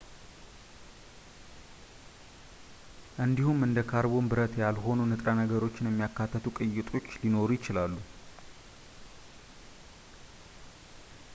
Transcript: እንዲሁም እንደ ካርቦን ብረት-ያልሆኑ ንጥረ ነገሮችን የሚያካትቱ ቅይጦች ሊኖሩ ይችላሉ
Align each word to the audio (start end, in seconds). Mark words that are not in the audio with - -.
እንዲሁም 3.25 3.57
እንደ 3.67 3.79
ካርቦን 3.91 4.29
ብረት-ያልሆኑ 4.31 4.97
ንጥረ 5.11 5.29
ነገሮችን 5.41 5.89
የሚያካትቱ 5.89 6.45
ቅይጦች 6.59 7.07
ሊኖሩ 7.25 7.49
ይችላሉ 7.57 7.93